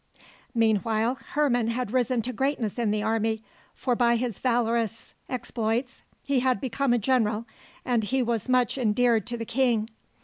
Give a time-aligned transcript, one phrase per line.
[0.55, 3.43] Meanwhile Herman had risen to greatness in the army,
[3.75, 7.45] for by his valorous exploits he had become a general,
[7.85, 9.89] and he was much endeared to the king.